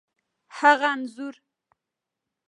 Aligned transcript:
هغه 0.57 0.87
انځور، 0.93 1.35